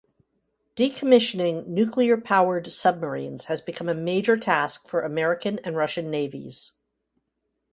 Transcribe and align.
Decommissioning 0.75 1.67
nuclear-powered 1.67 2.71
submarines 2.71 3.45
has 3.45 3.61
become 3.61 3.87
a 3.87 3.93
major 3.93 4.35
task 4.35 4.87
for 4.87 5.01
American 5.03 5.59
and 5.59 5.75
Russian 5.75 6.09
navies. 6.09 6.71